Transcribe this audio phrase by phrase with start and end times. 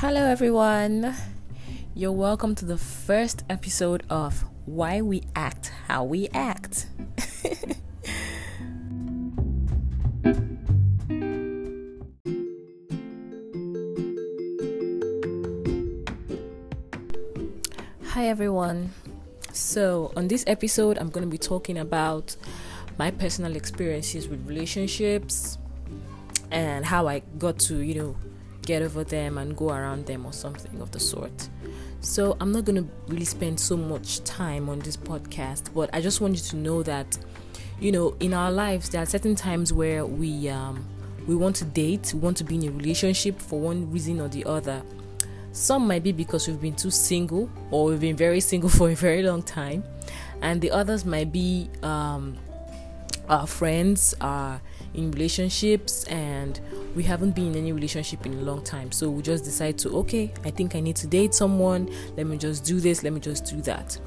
[0.00, 1.14] Hello, everyone.
[1.94, 6.86] You're welcome to the first episode of Why We Act How We Act.
[18.04, 18.92] Hi, everyone.
[19.52, 22.36] So, on this episode, I'm going to be talking about
[22.96, 25.58] my personal experiences with relationships
[26.50, 28.16] and how I got to, you know,
[28.62, 31.48] get over them and go around them or something of the sort.
[32.00, 36.00] So, I'm not going to really spend so much time on this podcast, but I
[36.00, 37.18] just want you to know that,
[37.78, 40.86] you know, in our lives, there are certain times where we, um,
[41.26, 44.28] we want to date, we want to be in a relationship for one reason or
[44.28, 44.82] the other.
[45.52, 48.94] Some might be because we've been too single or we've been very single for a
[48.94, 49.84] very long time,
[50.40, 52.38] and the others might be um,
[53.28, 54.60] our friends are
[54.94, 56.60] in relationships and
[56.94, 58.90] we haven't been in any relationship in a long time.
[58.92, 61.88] So we just decide to, okay, I think I need to date someone.
[62.16, 63.98] Let me just do this, let me just do that.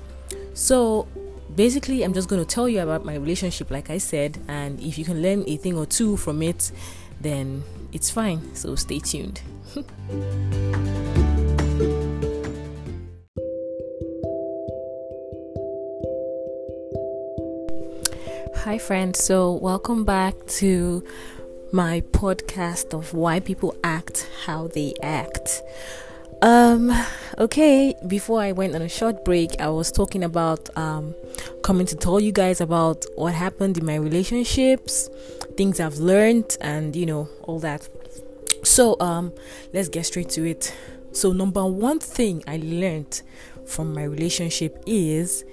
[0.53, 1.07] So
[1.55, 4.97] basically, I'm just going to tell you about my relationship, like I said, and if
[4.97, 6.71] you can learn a thing or two from it,
[7.21, 8.53] then it's fine.
[8.55, 9.41] So stay tuned.
[18.73, 19.23] Hi, friends.
[19.23, 21.03] So, welcome back to
[21.71, 25.61] my podcast of why people act how they act.
[26.41, 26.91] Um,
[27.37, 31.13] okay, before I went on a short break, I was talking about um,
[31.61, 35.07] coming to tell you guys about what happened in my relationships,
[35.55, 37.87] things I've learned, and you know, all that.
[38.63, 39.33] So, um,
[39.71, 40.73] let's get straight to it.
[41.11, 43.21] So, number one thing I learned
[43.67, 45.45] from my relationship is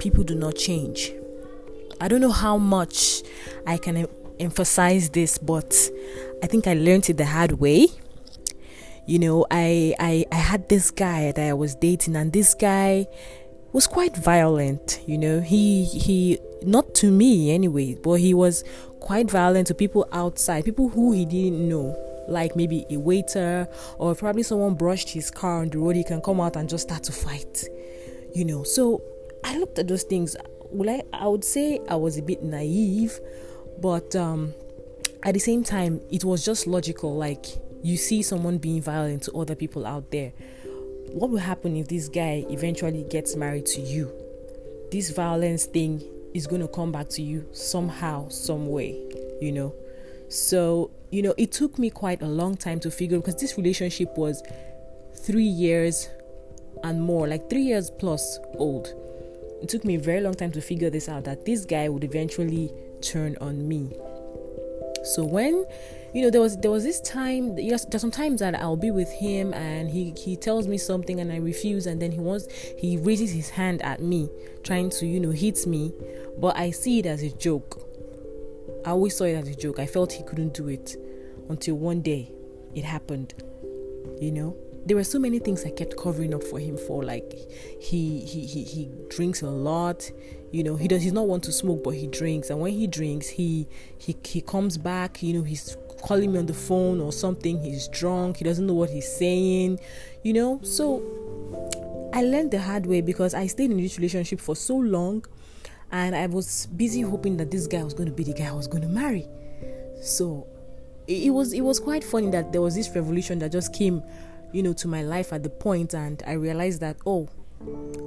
[0.00, 1.12] people do not change
[2.00, 3.22] I don't know how much
[3.66, 4.06] I can
[4.38, 5.90] emphasize this, but
[6.42, 7.88] I think I learned it the hard way.
[9.06, 13.06] You know, I, I I had this guy that I was dating, and this guy
[13.72, 15.00] was quite violent.
[15.06, 18.64] You know, he he not to me anyway, but he was
[19.00, 21.96] quite violent to people outside, people who he didn't know
[22.28, 23.66] like maybe a waiter
[23.96, 26.88] or probably someone brushed his car on the road, he can come out and just
[26.88, 27.64] start to fight.
[28.34, 29.02] You know, so
[29.44, 30.36] I looked at those things
[30.70, 33.18] well, I, I would say I was a bit naive,
[33.80, 34.54] but um,
[35.22, 37.16] at the same time, it was just logical.
[37.16, 37.46] Like,
[37.82, 40.32] you see someone being violent to other people out there.
[41.12, 44.12] What will happen if this guy eventually gets married to you?
[44.90, 46.02] This violence thing
[46.34, 49.00] is going to come back to you somehow, some way,
[49.40, 49.74] you know?
[50.28, 54.16] So, you know, it took me quite a long time to figure because this relationship
[54.18, 54.42] was
[55.14, 56.08] three years
[56.84, 58.94] and more, like three years plus old
[59.62, 62.04] it took me a very long time to figure this out that this guy would
[62.04, 63.92] eventually turn on me.
[65.04, 65.64] So when
[66.14, 68.90] you know there was there was this time you know, there's sometimes that I'll be
[68.90, 72.48] with him and he he tells me something and I refuse and then he wants
[72.78, 74.28] he raises his hand at me
[74.64, 75.92] trying to you know hit me
[76.38, 77.84] but I see it as a joke.
[78.84, 79.78] I always saw it as a joke.
[79.78, 80.96] I felt he couldn't do it
[81.48, 82.32] until one day
[82.74, 83.34] it happened.
[84.20, 84.56] You know,
[84.86, 87.02] there were so many things I kept covering up for him for.
[87.02, 87.32] Like
[87.80, 90.10] he he he, he drinks a lot.
[90.50, 92.50] You know, he does he's not one to smoke, but he drinks.
[92.50, 93.68] And when he drinks, he
[93.98, 97.88] he he comes back, you know, he's calling me on the phone or something, he's
[97.88, 99.78] drunk, he doesn't know what he's saying,
[100.22, 100.60] you know.
[100.62, 101.02] So
[102.14, 105.24] I learned the hard way because I stayed in this relationship for so long
[105.90, 108.52] and I was busy hoping that this guy was going to be the guy I
[108.52, 109.26] was going to marry.
[110.00, 110.46] So
[111.06, 114.02] it was it was quite funny that there was this revolution that just came
[114.52, 117.28] you know, to my life at the point, and I realized that, oh,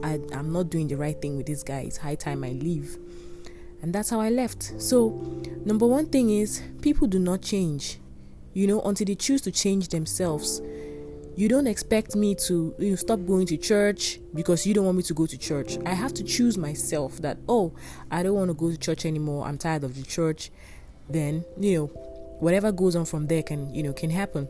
[0.04, 1.82] I, I'm not doing the right thing with this guy.
[1.82, 2.98] It's high time I leave.
[3.82, 4.80] And that's how I left.
[4.82, 5.10] So,
[5.66, 8.00] number one thing is people do not change,
[8.54, 10.62] you know, until they choose to change themselves.
[11.36, 14.98] You don't expect me to you know, stop going to church because you don't want
[14.98, 15.78] me to go to church.
[15.86, 17.74] I have to choose myself that, oh,
[18.12, 19.48] I don't want to go to church anymore.
[19.48, 20.52] I'm tired of the church.
[21.10, 21.86] Then, you know,
[22.40, 24.48] whatever goes on from there can, you know, can happen.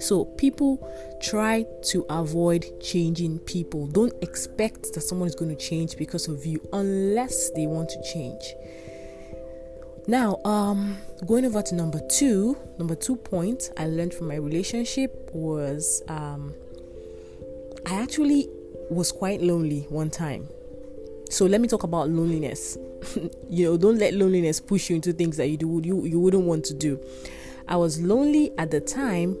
[0.00, 0.78] So people
[1.22, 3.86] try to avoid changing people.
[3.86, 8.02] Don't expect that someone is going to change because of you unless they want to
[8.12, 8.54] change.
[10.06, 15.30] Now, um, going over to number two, number two point I learned from my relationship
[15.32, 16.52] was um,
[17.86, 18.48] I actually
[18.90, 20.48] was quite lonely one time.
[21.30, 22.76] So let me talk about loneliness.
[23.48, 26.44] you know, don't let loneliness push you into things that you do you you wouldn't
[26.44, 27.00] want to do.
[27.66, 29.38] I was lonely at the time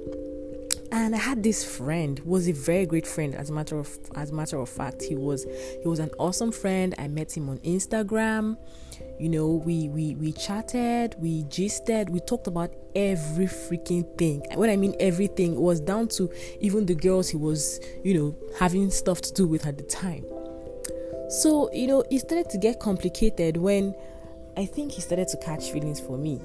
[0.92, 3.34] and I had this friend was a very great friend.
[3.34, 5.44] As a matter of as a matter of fact he was
[5.80, 6.94] he was an awesome friend.
[6.98, 8.56] I met him on Instagram.
[9.18, 14.42] You know we we we chatted we gisted we talked about every freaking thing.
[14.54, 18.90] When I mean everything was down to even the girls he was you know having
[18.90, 20.24] stuff to do with at the time.
[21.28, 23.94] So you know it started to get complicated when
[24.56, 26.40] I think he started to catch feelings for me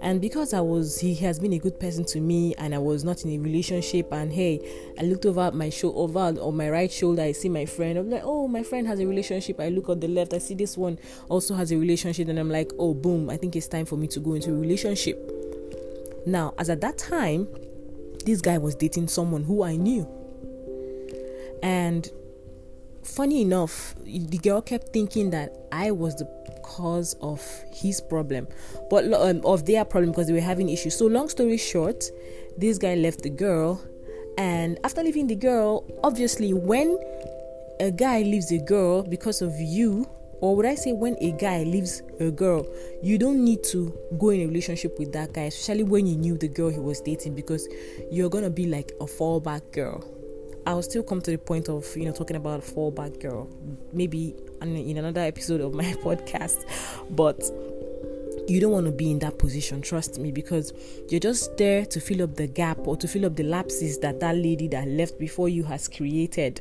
[0.00, 3.04] and because I was, he has been a good person to me, and I was
[3.04, 4.12] not in a relationship.
[4.12, 4.60] And hey,
[4.98, 7.98] I looked over my shoulder, over on my right shoulder, I see my friend.
[7.98, 9.60] I'm like, oh, my friend has a relationship.
[9.60, 10.98] I look on the left, I see this one
[11.28, 14.08] also has a relationship, and I'm like, oh, boom, I think it's time for me
[14.08, 15.18] to go into a relationship.
[16.26, 17.48] Now, as at that time,
[18.24, 20.08] this guy was dating someone who I knew,
[21.62, 22.10] and
[23.02, 26.26] funny enough, the girl kept thinking that I was the
[26.62, 28.48] cause of his problem,
[28.90, 30.96] but um, of their problem because they were having issues.
[30.96, 32.04] So, long story short,
[32.56, 33.80] this guy left the girl,
[34.38, 36.98] and after leaving the girl, obviously, when
[37.80, 40.08] a guy leaves a girl because of you,
[40.40, 42.66] or would I say when a guy leaves a girl,
[43.02, 46.36] you don't need to go in a relationship with that guy, especially when you knew
[46.36, 47.68] the girl he was dating, because
[48.10, 50.04] you're gonna be like a fallback girl.
[50.66, 53.48] I'll still come to the point of you know talking about fallback girl,
[53.92, 56.64] maybe in another episode of my podcast,
[57.10, 57.42] but
[58.48, 60.72] you don't want to be in that position trust me because
[61.08, 64.18] you're just there to fill up the gap or to fill up the lapses that
[64.20, 66.60] that lady that left before you has created.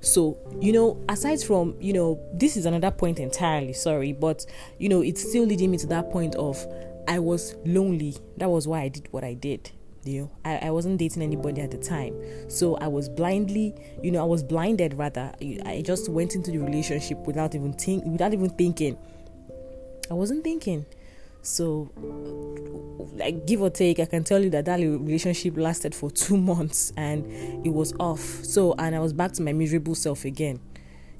[0.00, 4.46] So you know aside from you know this is another point entirely sorry but
[4.78, 6.66] you know it's still leading me to that point of
[7.08, 8.16] i was lonely.
[8.38, 9.70] That was why i did what i did
[10.04, 12.14] you know I, I wasn't dating anybody at the time.
[12.48, 15.32] So i was blindly you know i was blinded rather.
[15.64, 18.96] I just went into the relationship without even think without even thinking.
[20.10, 20.86] I wasn't thinking.
[21.42, 21.90] So
[23.14, 26.92] like give or take i can tell you that that relationship lasted for two months
[26.96, 27.26] and
[27.66, 28.20] it was off.
[28.20, 30.60] So and i was back to my miserable self again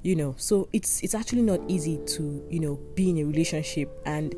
[0.03, 0.35] you know.
[0.37, 4.33] So it's it's actually not easy to you know be in a relationship and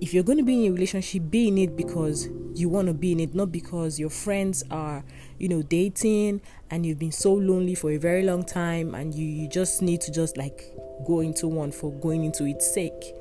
[0.00, 2.94] if you're going to be in a relationship, be in it because you want to
[2.94, 5.04] be in it, not because your friends are,
[5.38, 6.40] you know, dating
[6.70, 10.00] and you've been so lonely for a very long time and you, you just need
[10.02, 10.72] to just like
[11.06, 13.14] go into one for going into its sake.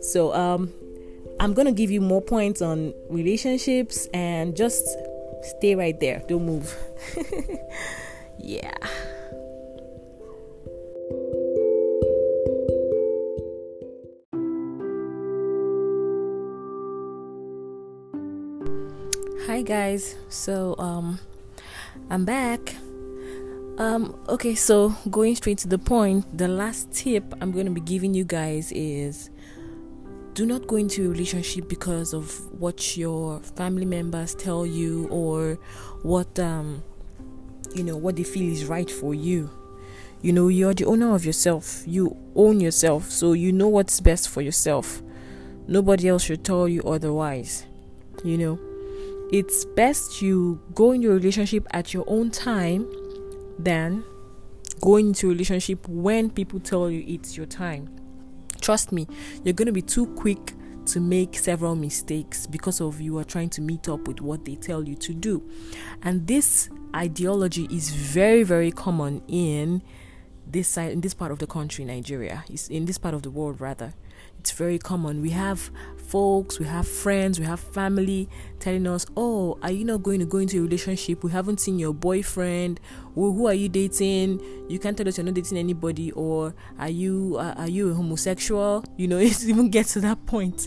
[0.00, 0.72] So, um,
[1.40, 4.84] I'm going to give you more points on relationships and just
[5.42, 6.22] stay right there.
[6.28, 6.76] Don't move.
[8.38, 8.74] yeah.
[19.62, 20.16] Guys.
[20.28, 21.18] So um
[22.10, 22.74] i'm back.
[23.78, 27.80] Um okay so going straight to the point the last tip i'm going to be
[27.80, 29.30] giving you guys is
[30.34, 35.58] do not go into a relationship because of what your family members tell you or
[36.02, 36.82] what um
[37.74, 39.50] you know what they feel is right for you.
[40.20, 41.82] You know you're the owner of yourself.
[41.86, 45.02] You own yourself so you know what's best for yourself.
[45.66, 47.66] Nobody else should tell you otherwise
[48.24, 48.58] you know
[49.32, 52.86] it's best you go into a relationship at your own time
[53.58, 54.04] than
[54.82, 57.88] going into a relationship when people tell you it's your time.
[58.60, 59.08] Trust me,
[59.42, 60.52] you're going to be too quick
[60.84, 64.54] to make several mistakes because of you are trying to meet up with what they
[64.54, 65.42] tell you to do.
[66.02, 69.82] And this ideology is very very common in
[70.46, 72.44] this side in this part of the country, Nigeria.
[72.50, 73.94] It's in this part of the world rather
[74.42, 75.22] it's very common.
[75.22, 78.28] We have folks, we have friends, we have family
[78.58, 81.22] telling us, "Oh, are you not going to go into a relationship?
[81.22, 82.80] We haven't seen your boyfriend.
[83.14, 84.40] Well, who are you dating?
[84.68, 87.94] You can't tell us you're not dating anybody, or are you uh, are you a
[87.94, 88.84] homosexual?
[88.96, 90.66] You know, it even gets to that point.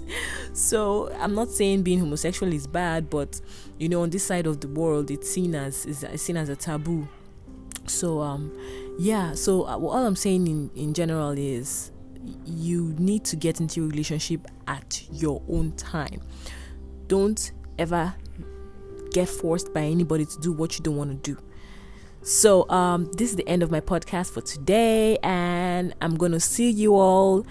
[0.53, 3.41] So I'm not saying being homosexual is bad, but
[3.77, 6.55] you know, on this side of the world, it's seen as is seen as a
[6.55, 7.09] taboo.
[7.87, 8.57] So um,
[8.97, 9.33] yeah.
[9.33, 11.91] So uh, all I'm saying in in general is
[12.45, 16.21] you need to get into a relationship at your own time.
[17.07, 18.13] Don't ever
[19.11, 21.41] get forced by anybody to do what you don't want to do.
[22.21, 26.71] So, um, this is the end of my podcast for today, and I'm gonna see
[26.71, 27.45] you all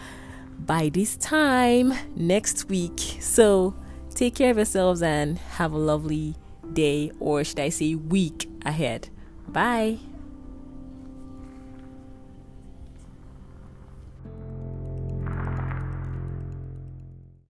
[0.58, 3.18] by this time next week.
[3.20, 3.74] So,
[4.14, 6.34] take care of yourselves and have a lovely
[6.72, 9.10] day, or should I say, week ahead.
[9.46, 9.98] Bye.